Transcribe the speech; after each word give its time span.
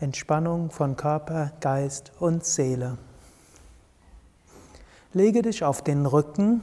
Entspannung 0.00 0.70
von 0.70 0.96
Körper, 0.96 1.52
Geist 1.60 2.12
und 2.18 2.44
Seele. 2.44 2.98
Lege 5.12 5.42
dich 5.42 5.62
auf 5.62 5.82
den 5.82 6.06
Rücken, 6.06 6.62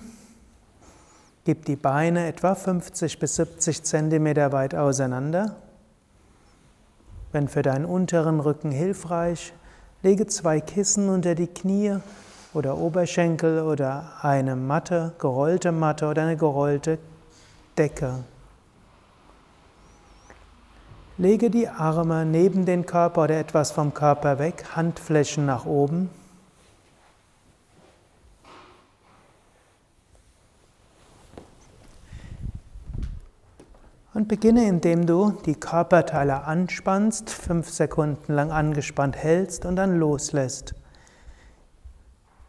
gib 1.45 1.65
die 1.65 1.77
Beine 1.77 2.27
etwa 2.27 2.53
50 2.53 3.17
bis 3.17 3.37
70 3.37 3.83
Zentimeter 3.83 4.51
weit 4.51 4.75
auseinander. 4.75 5.55
Wenn 7.31 7.47
für 7.47 7.61
deinen 7.61 7.85
unteren 7.85 8.41
Rücken 8.41 8.71
hilfreich, 8.71 9.53
lege 10.03 10.27
zwei 10.27 10.59
Kissen 10.59 11.07
unter 11.07 11.33
die 11.33 11.47
Knie 11.47 11.97
oder 12.53 12.77
Oberschenkel 12.77 13.61
oder 13.61 14.11
eine 14.21 14.55
Matte, 14.55 15.13
gerollte 15.19 15.71
Matte 15.71 16.07
oder 16.07 16.23
eine 16.23 16.37
gerollte 16.37 16.99
Decke. 17.77 18.23
Lege 21.17 21.49
die 21.49 21.67
Arme 21.67 22.25
neben 22.25 22.65
den 22.65 22.85
Körper 22.85 23.23
oder 23.23 23.39
etwas 23.39 23.71
vom 23.71 23.93
Körper 23.93 24.39
weg, 24.39 24.63
Handflächen 24.75 25.45
nach 25.45 25.65
oben. 25.65 26.09
Und 34.13 34.27
beginne, 34.27 34.67
indem 34.67 35.05
du 35.05 35.31
die 35.45 35.55
Körperteile 35.55 36.43
anspannst, 36.43 37.29
fünf 37.29 37.69
Sekunden 37.69 38.33
lang 38.33 38.51
angespannt 38.51 39.15
hältst 39.15 39.65
und 39.65 39.77
dann 39.77 39.97
loslässt. 39.97 40.75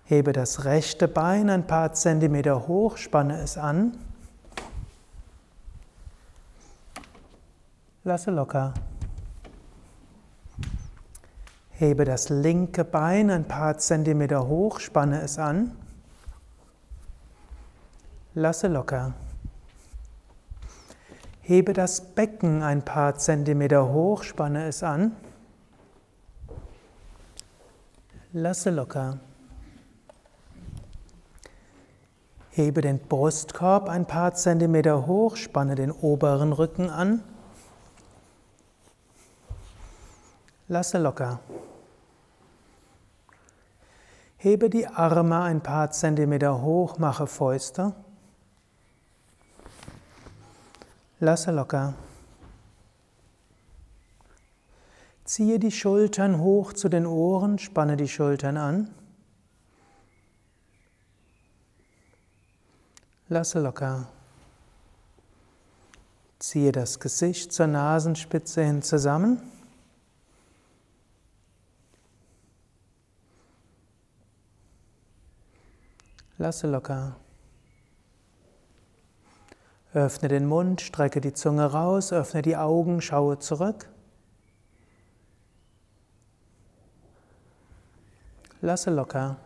Hebe 0.05 0.33
das 0.33 0.65
rechte 0.65 1.09
Bein 1.09 1.49
ein 1.49 1.67
paar 1.67 1.93
Zentimeter 1.93 2.67
hoch, 2.67 2.97
spanne 2.97 3.41
es 3.41 3.57
an. 3.57 3.97
Lasse 8.05 8.31
locker. 8.31 8.75
Hebe 11.71 12.05
das 12.05 12.29
linke 12.29 12.85
Bein 12.85 13.31
ein 13.31 13.47
paar 13.47 13.79
Zentimeter 13.79 14.47
hoch, 14.47 14.81
spanne 14.81 15.21
es 15.23 15.39
an. 15.39 15.77
Lasse 18.35 18.69
locker. 18.69 19.15
Hebe 21.43 21.73
das 21.73 22.01
Becken 22.01 22.63
ein 22.63 22.85
paar 22.85 23.17
Zentimeter 23.17 23.89
hoch, 23.89 24.23
spanne 24.23 24.67
es 24.67 24.83
an. 24.83 25.17
Lasse 28.33 28.71
locker. 28.71 29.19
Hebe 32.55 32.83
den 32.83 32.99
Brustkorb 32.99 33.89
ein 33.89 34.05
paar 34.05 34.35
Zentimeter 34.35 35.07
hoch, 35.07 35.37
spanne 35.37 35.75
den 35.75 35.91
oberen 35.91 36.53
Rücken 36.53 36.91
an. 36.91 37.23
Lasse 40.69 40.99
locker. 40.99 41.41
Hebe 44.37 44.69
die 44.69 44.87
Arme 44.87 45.41
ein 45.41 45.63
paar 45.63 45.93
Zentimeter 45.93 46.61
hoch, 46.61 46.99
mache 46.99 47.27
Fäuste. 47.27 47.95
Lasse 51.21 51.53
locker. 51.53 51.95
Ziehe 55.25 55.59
die 55.59 55.71
Schultern 55.71 56.39
hoch 56.39 56.75
zu 56.75 56.91
den 56.91 57.07
Ohren, 57.07 57.59
spanne 57.59 57.97
die 57.97 58.09
Schultern 58.09 58.59
an. 58.59 58.91
Lasse 63.33 63.61
locker. 63.61 64.09
Ziehe 66.39 66.71
das 66.71 67.01
Gesicht 67.01 67.51
zur 67.51 67.67
Nasenspitze 67.67 68.63
hin 68.63 68.83
zusammen. 68.83 69.41
Lasse 76.37 76.67
locker. 76.67 77.17
Öffne 79.95 80.29
den 80.29 80.45
Mund, 80.45 80.83
strecke 80.83 81.23
die 81.23 81.33
Zunge 81.33 81.65
raus, 81.65 82.13
öffne 82.13 82.43
die 82.43 82.59
Augen, 82.59 83.01
schaue 83.01 83.39
zurück. 83.39 83.89
Lasse 88.61 88.91
locker. 88.91 89.39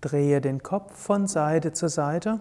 Drehe 0.00 0.40
den 0.40 0.62
Kopf 0.62 0.96
von 0.96 1.26
Seite 1.26 1.72
zu 1.72 1.88
Seite. 1.88 2.40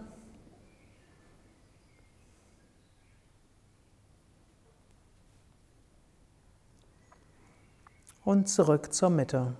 und 8.30 8.48
zurück 8.48 8.94
zur 8.94 9.10
Mitte. 9.10 9.56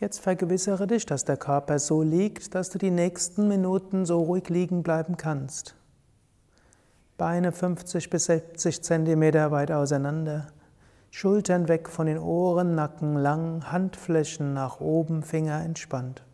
Jetzt 0.00 0.20
vergewissere 0.20 0.86
dich, 0.86 1.04
dass 1.04 1.26
der 1.26 1.36
Körper 1.36 1.78
so 1.78 2.02
liegt, 2.02 2.54
dass 2.54 2.70
du 2.70 2.78
die 2.78 2.90
nächsten 2.90 3.48
Minuten 3.48 4.06
so 4.06 4.22
ruhig 4.22 4.48
liegen 4.48 4.82
bleiben 4.82 5.18
kannst. 5.18 5.76
Beine 7.18 7.52
50 7.52 8.08
bis 8.08 8.24
60 8.24 8.82
Zentimeter 8.82 9.50
weit 9.50 9.70
auseinander, 9.70 10.46
Schultern 11.14 11.68
weg 11.68 11.90
von 11.90 12.06
den 12.06 12.18
Ohren, 12.18 12.74
Nacken 12.74 13.16
lang, 13.16 13.70
Handflächen 13.70 14.54
nach 14.54 14.80
oben, 14.80 15.22
Finger 15.22 15.62
entspannt. 15.62 16.24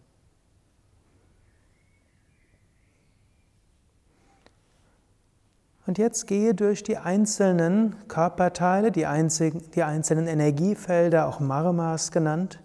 Und 5.85 5.99
jetzt 5.99 6.29
gehe 6.29 6.55
durch 6.55 6.85
die 6.85 6.97
einzelnen 6.97 7.97
Körperteile, 8.07 8.93
die, 8.93 9.05
einzigen, 9.05 9.69
die 9.75 9.83
einzelnen 9.83 10.29
Energiefelder, 10.29 11.27
auch 11.27 11.41
Marmas 11.41 12.13
genannt, 12.13 12.61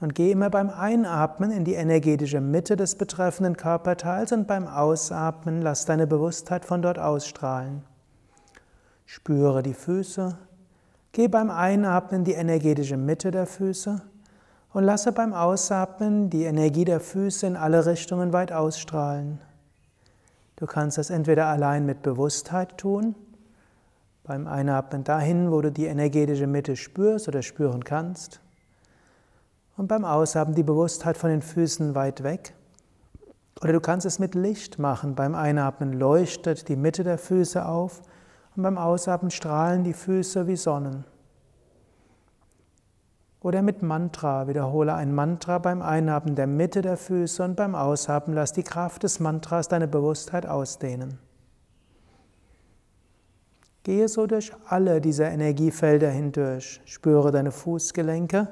und 0.00 0.16
gehe 0.16 0.32
immer 0.32 0.50
beim 0.50 0.70
Einatmen 0.70 1.52
in 1.52 1.64
die 1.64 1.74
energetische 1.74 2.40
Mitte 2.40 2.74
des 2.74 2.96
betreffenden 2.96 3.56
Körperteils 3.56 4.32
und 4.32 4.48
beim 4.48 4.66
Ausatmen 4.66 5.62
lass 5.62 5.84
deine 5.84 6.08
Bewusstheit 6.08 6.64
von 6.64 6.82
dort 6.82 6.98
ausstrahlen. 6.98 7.84
Spüre 9.06 9.62
die 9.62 9.74
Füße, 9.74 10.36
geh 11.12 11.28
beim 11.28 11.50
Einatmen 11.50 12.20
in 12.20 12.24
die 12.24 12.32
energetische 12.32 12.96
Mitte 12.96 13.30
der 13.30 13.46
Füße 13.46 14.00
und 14.72 14.84
lasse 14.84 15.12
beim 15.12 15.34
Ausatmen 15.34 16.30
die 16.30 16.44
Energie 16.44 16.84
der 16.84 17.00
Füße 17.00 17.46
in 17.46 17.56
alle 17.56 17.84
Richtungen 17.84 18.32
weit 18.32 18.52
ausstrahlen. 18.52 19.38
Du 20.56 20.66
kannst 20.66 20.96
das 20.96 21.10
entweder 21.10 21.46
allein 21.46 21.84
mit 21.84 22.02
Bewusstheit 22.02 22.78
tun, 22.78 23.14
beim 24.24 24.46
Einatmen 24.46 25.04
dahin, 25.04 25.50
wo 25.50 25.60
du 25.60 25.70
die 25.70 25.86
energetische 25.86 26.46
Mitte 26.46 26.76
spürst 26.76 27.28
oder 27.28 27.42
spüren 27.42 27.84
kannst, 27.84 28.40
und 29.76 29.88
beim 29.88 30.04
Ausatmen 30.04 30.54
die 30.54 30.62
Bewusstheit 30.62 31.16
von 31.16 31.30
den 31.30 31.42
Füßen 31.42 31.94
weit 31.94 32.22
weg. 32.22 32.54
Oder 33.62 33.72
du 33.72 33.80
kannst 33.80 34.06
es 34.06 34.18
mit 34.18 34.34
Licht 34.34 34.78
machen. 34.78 35.14
Beim 35.14 35.34
Einatmen 35.34 35.92
leuchtet 35.92 36.68
die 36.68 36.76
Mitte 36.76 37.04
der 37.04 37.16
Füße 37.16 37.64
auf 37.64 38.02
und 38.56 38.62
beim 38.62 38.78
Ausatmen 38.78 39.30
strahlen 39.30 39.84
die 39.84 39.94
Füße 39.94 40.46
wie 40.46 40.56
Sonnen. 40.56 41.04
Oder 43.40 43.62
mit 43.62 43.82
Mantra. 43.82 44.46
Wiederhole 44.46 44.94
ein 44.94 45.12
Mantra 45.12 45.58
beim 45.58 45.82
Einhaben 45.82 46.36
der 46.36 46.46
Mitte 46.46 46.80
der 46.80 46.96
Füße 46.96 47.42
und 47.42 47.56
beim 47.56 47.74
Aushaben 47.74 48.34
lass 48.34 48.52
die 48.52 48.62
Kraft 48.62 49.02
des 49.02 49.18
Mantras 49.18 49.68
deine 49.68 49.88
Bewusstheit 49.88 50.46
ausdehnen. 50.46 51.18
Gehe 53.82 54.06
so 54.06 54.28
durch 54.28 54.52
alle 54.68 55.00
dieser 55.00 55.28
Energiefelder 55.30 56.08
hindurch. 56.08 56.80
Spüre 56.84 57.32
deine 57.32 57.50
Fußgelenke. 57.50 58.46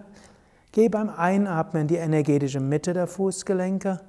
Geh 0.73 0.89
beim 0.89 1.09
Einatmen 1.09 1.87
die 1.87 1.97
energetische 1.97 2.59
Mitte 2.59 2.93
der 2.93 3.07
Fußgelenke 3.07 4.01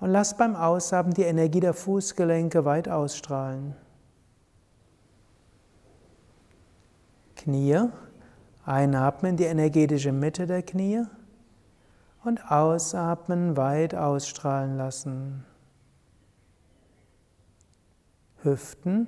und 0.00 0.10
lass 0.10 0.36
beim 0.36 0.54
Aushaben 0.54 1.14
die 1.14 1.22
Energie 1.22 1.60
der 1.60 1.72
Fußgelenke 1.72 2.66
weit 2.66 2.90
ausstrahlen. 2.90 3.74
Knie. 7.46 7.78
Einatmen 8.64 9.30
in 9.30 9.36
die 9.36 9.44
energetische 9.44 10.10
Mitte 10.10 10.48
der 10.48 10.64
Knie 10.64 11.04
und 12.24 12.50
ausatmen, 12.50 13.56
weit 13.56 13.94
ausstrahlen 13.94 14.76
lassen. 14.76 15.44
Hüften. 18.42 19.06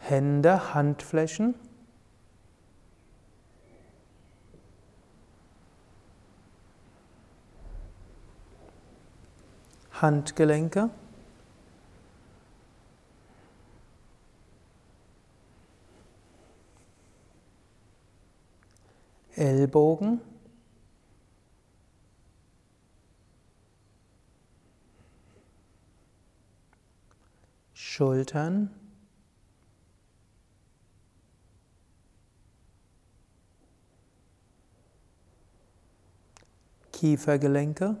Hände, 0.00 0.74
Handflächen. 0.74 1.54
Handgelenke. 10.04 10.90
Ellbogen. 19.34 20.20
Schultern. 27.72 28.68
Kiefergelenke. 36.92 37.96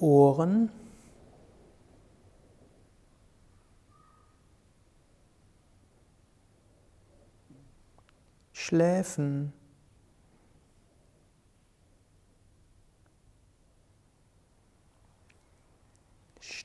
Ohren. 0.00 0.70
Schläfen. 8.52 9.52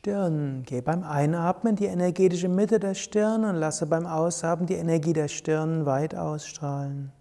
Stirn. 0.06 0.62
Geh 0.68 0.82
beim 0.82 1.04
Einatmen 1.04 1.76
die 1.76 1.86
energetische 1.86 2.48
Mitte 2.48 2.80
der 2.80 2.94
Stirn 2.94 3.44
und 3.44 3.56
lasse 3.56 3.88
beim 3.88 4.06
Ausatmen 4.06 4.68
die 4.68 4.76
Energie 4.76 5.14
der 5.14 5.28
Stirn 5.28 5.88
weit 5.88 6.14
ausstrahlen. 6.14 7.12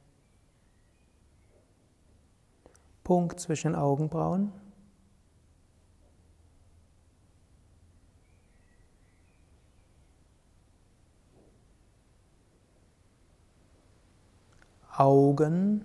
Punkt 3.02 3.40
zwischen 3.40 3.74
Augenbrauen. 3.74 4.52
Augen. 14.96 15.84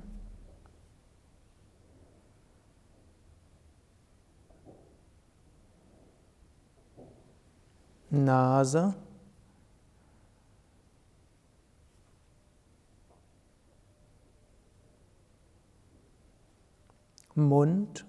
Nase. 8.11 8.95
Mund. 17.35 18.05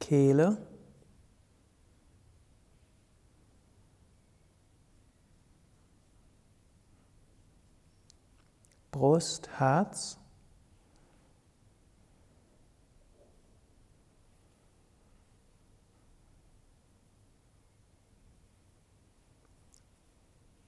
Kehle. 0.00 0.73
Brust, 8.94 9.48
Herz. 9.58 10.20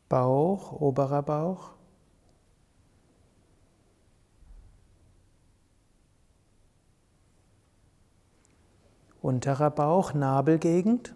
Bauch, 0.09 0.73
oberer 0.73 1.23
Bauch. 1.23 1.71
Unterer 9.23 9.71
Bauch, 9.71 10.15
Nabelgegend. 10.15 11.15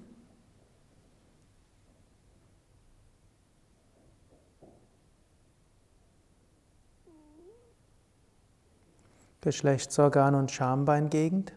Geschlechtsorgan 9.41 10.35
und 10.35 10.51
Schambeingegend. 10.51 11.53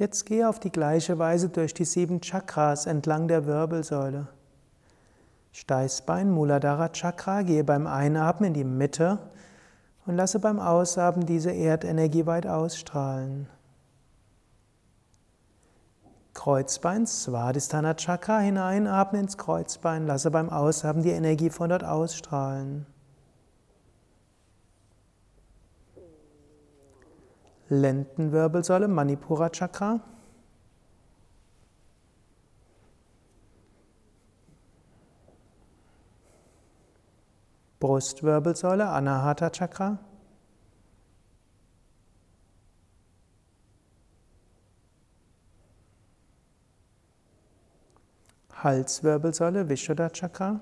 Jetzt 0.00 0.24
gehe 0.24 0.48
auf 0.48 0.58
die 0.58 0.72
gleiche 0.72 1.18
Weise 1.18 1.50
durch 1.50 1.74
die 1.74 1.84
sieben 1.84 2.22
Chakras 2.22 2.86
entlang 2.86 3.28
der 3.28 3.44
Wirbelsäule. 3.44 4.28
Steißbein, 5.52 6.30
Muladhara 6.30 6.88
Chakra, 6.88 7.42
gehe 7.42 7.64
beim 7.64 7.86
Einatmen 7.86 8.48
in 8.48 8.54
die 8.54 8.64
Mitte 8.64 9.18
und 10.06 10.16
lasse 10.16 10.38
beim 10.38 10.58
Ausatmen 10.58 11.26
diese 11.26 11.50
Erdenergie 11.50 12.24
weit 12.24 12.46
ausstrahlen. 12.46 13.46
Kreuzbein, 16.34 17.06
Svadhisthana 17.06 17.94
Chakra, 17.94 18.38
hineinatmen 18.38 19.22
ins 19.22 19.36
Kreuzbein, 19.36 20.06
lasse 20.06 20.30
beim 20.30 20.48
Ausatmen 20.48 21.02
die 21.02 21.10
Energie 21.10 21.50
von 21.50 21.70
dort 21.70 21.84
ausstrahlen. 21.84 22.86
Lendenwirbelsäule, 27.68 28.88
Manipura 28.88 29.50
Chakra. 29.50 30.00
Brustwirbelsäule, 37.78 38.88
Anahata 38.88 39.50
Chakra. 39.50 39.98
Halswirbelsäule, 48.62 49.68
Vishuddha 49.68 50.10
Chakra. 50.10 50.60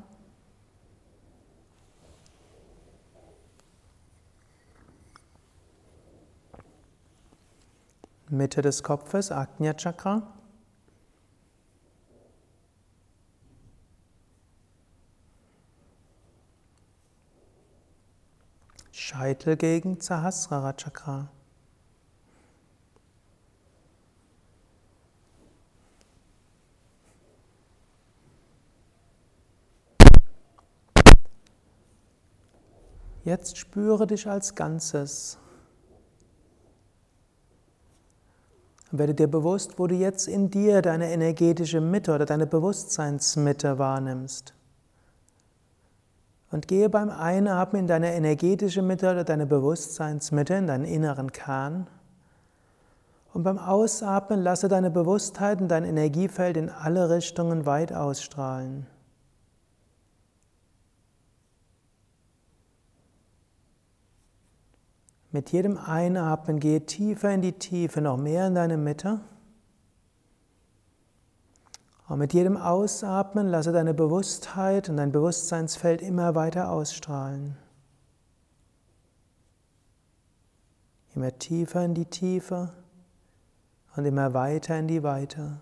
Mitte 8.31 8.63
des 8.63 8.83
Kopfes, 8.83 9.33
Ajna 9.33 9.75
Chakra. 9.75 10.23
Scheitelgegend, 18.93 20.03
Sahasrara 20.03 20.73
Chakra. 20.75 21.31
Jetzt 33.29 33.59
spüre 33.59 34.07
dich 34.07 34.27
als 34.27 34.55
Ganzes. 34.55 35.37
Werde 38.91 39.15
dir 39.15 39.27
bewusst, 39.27 39.79
wo 39.79 39.87
du 39.87 39.95
jetzt 39.95 40.29
in 40.29 40.49
dir 40.49 40.81
deine 40.81 41.13
energetische 41.13 41.83
Mitte 41.83 42.15
oder 42.15 42.25
deine 42.25 42.47
Bewusstseinsmitte 42.47 43.79
wahrnimmst. 43.79 44.55
Und 46.51 46.69
gehe 46.69 46.89
beim 46.89 47.11
Einatmen 47.11 47.83
in 47.83 47.87
deine 47.87 48.15
energetische 48.15 48.81
Mitte 48.81 49.11
oder 49.11 49.25
deine 49.25 49.45
Bewusstseinsmitte, 49.45 50.55
in 50.55 50.67
deinen 50.67 50.87
inneren 50.87 51.31
Kern. 51.31 51.87
Und 53.35 53.43
beim 53.43 53.59
Ausatmen 53.59 54.41
lasse 54.41 54.69
deine 54.69 54.91
Bewusstheit 54.91 55.61
und 55.61 55.69
dein 55.69 55.85
Energiefeld 55.85 56.57
in 56.57 56.71
alle 56.71 57.11
Richtungen 57.11 57.67
weit 57.67 57.93
ausstrahlen. 57.93 58.87
Mit 65.39 65.53
jedem 65.53 65.79
Einatmen 65.79 66.59
gehe 66.59 66.85
tiefer 66.85 67.33
in 67.33 67.43
die 67.43 67.53
Tiefe, 67.53 68.01
noch 68.01 68.17
mehr 68.17 68.49
in 68.49 68.57
deine 68.57 68.77
Mitte. 68.77 69.21
Und 72.09 72.19
mit 72.19 72.35
jedem 72.35 72.57
Ausatmen 72.57 73.47
lasse 73.47 73.71
deine 73.71 73.95
Bewusstheit 73.95 74.89
und 74.89 74.97
dein 74.97 75.13
Bewusstseinsfeld 75.13 76.03
immer 76.03 76.35
weiter 76.35 76.73
ausstrahlen. 76.73 77.57
Immer 81.15 81.39
tiefer 81.39 81.85
in 81.85 81.95
die 81.95 82.07
Tiefe 82.07 82.73
und 83.95 84.07
immer 84.07 84.35
weiter 84.35 84.77
in 84.77 84.89
die 84.89 85.05
Weite. 85.05 85.61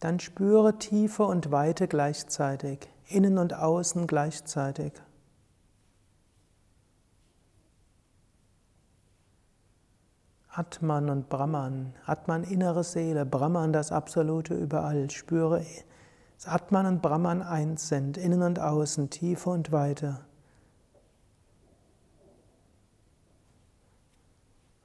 Dann 0.00 0.20
spüre 0.20 0.78
Tiefe 0.78 1.24
und 1.24 1.50
Weite 1.50 1.88
gleichzeitig, 1.88 2.88
innen 3.08 3.38
und 3.38 3.54
außen 3.54 4.06
gleichzeitig. 4.06 4.92
Atman 10.56 11.10
und 11.10 11.28
Brahman, 11.28 11.92
Atman 12.06 12.42
innere 12.42 12.82
Seele, 12.82 13.26
Brahman 13.26 13.74
das 13.74 13.92
Absolute 13.92 14.54
überall. 14.54 15.10
Spüre, 15.10 15.62
dass 16.36 16.46
Atman 16.46 16.86
und 16.86 17.02
Brahman 17.02 17.42
eins 17.42 17.88
sind, 17.88 18.16
innen 18.16 18.42
und 18.42 18.58
außen, 18.58 19.10
Tiefe 19.10 19.50
und 19.50 19.70
Weite. 19.70 20.20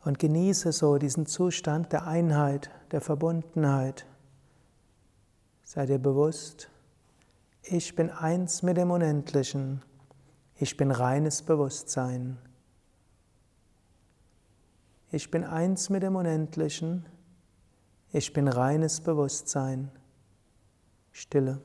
Und 0.04 0.20
genieße 0.20 0.74
so 0.74 0.98
diesen 0.98 1.26
Zustand 1.26 1.94
der 1.94 2.06
Einheit, 2.06 2.70
der 2.92 3.00
Verbundenheit. 3.00 4.06
Sei 5.74 5.86
dir 5.86 6.00
bewusst, 6.00 6.70
ich 7.64 7.96
bin 7.96 8.10
eins 8.10 8.62
mit 8.62 8.76
dem 8.76 8.92
Unendlichen. 8.92 9.82
Ich 10.58 10.76
bin 10.76 10.92
reines 10.92 11.44
Bewusstsein. 11.44 12.38
Ich 15.14 15.32
bin 15.32 15.46
eins 15.46 15.90
mit 15.90 16.04
dem 16.04 16.18
Unendlichen. 16.18 17.06
Ich 18.12 18.34
bin 18.34 18.50
reines 18.50 19.00
Bewusstsein. 19.00 19.90
Stille. 21.14 21.62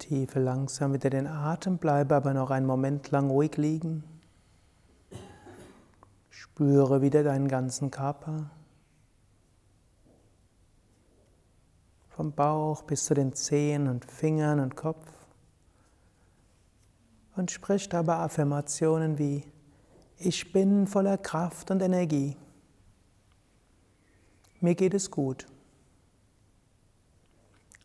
Vertiefe 0.00 0.40
langsam 0.40 0.94
wieder 0.94 1.10
den 1.10 1.26
Atem, 1.26 1.76
bleibe 1.76 2.14
aber 2.16 2.32
noch 2.32 2.50
einen 2.50 2.64
Moment 2.64 3.10
lang 3.10 3.28
ruhig 3.28 3.58
liegen. 3.58 4.02
Spüre 6.30 7.02
wieder 7.02 7.22
deinen 7.22 7.48
ganzen 7.48 7.90
Körper. 7.90 8.50
Vom 12.08 12.32
Bauch 12.32 12.82
bis 12.82 13.04
zu 13.04 13.12
den 13.12 13.34
Zehen 13.34 13.88
und 13.88 14.06
Fingern 14.06 14.60
und 14.60 14.74
Kopf. 14.74 15.06
Und 17.36 17.50
sprich 17.50 17.86
dabei 17.90 18.16
Affirmationen 18.16 19.18
wie 19.18 19.44
ich 20.16 20.50
bin 20.50 20.86
voller 20.86 21.18
Kraft 21.18 21.70
und 21.70 21.82
Energie. 21.82 22.38
Mir 24.60 24.74
geht 24.74 24.94
es 24.94 25.10
gut. 25.10 25.46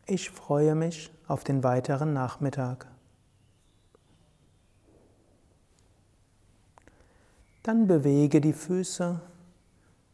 Ich 0.06 0.30
freue 0.30 0.74
mich 0.74 1.10
auf 1.26 1.44
den 1.44 1.62
weiteren 1.62 2.12
Nachmittag. 2.12 2.86
Dann 7.62 7.86
bewege 7.86 8.40
die 8.40 8.52
Füße, 8.52 9.20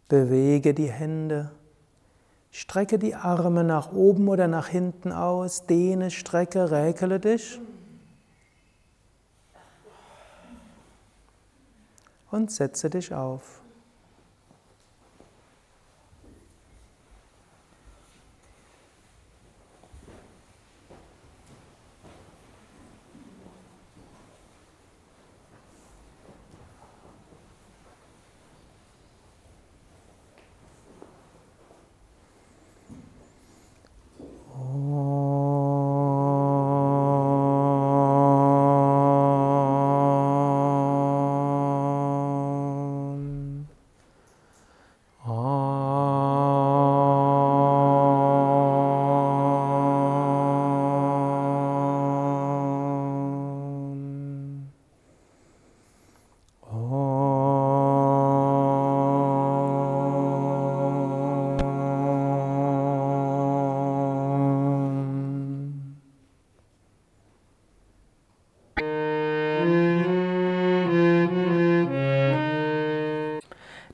bewege 0.08 0.72
die 0.72 0.90
Hände, 0.90 1.50
strecke 2.50 2.98
die 2.98 3.14
Arme 3.14 3.62
nach 3.62 3.92
oben 3.92 4.28
oder 4.28 4.48
nach 4.48 4.68
hinten 4.68 5.12
aus, 5.12 5.66
dehne, 5.66 6.10
strecke, 6.10 6.70
räkele 6.70 7.20
dich. 7.20 7.60
und 12.32 12.50
setze 12.50 12.90
dich 12.90 13.14
auf. 13.14 13.61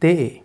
对。 0.00 0.42